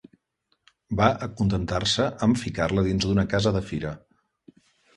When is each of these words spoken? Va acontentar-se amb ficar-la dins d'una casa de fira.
Va 1.01 1.09
acontentar-se 1.25 2.09
amb 2.29 2.41
ficar-la 2.47 2.87
dins 2.89 3.07
d'una 3.09 3.29
casa 3.37 3.55
de 3.61 3.65
fira. 3.71 3.95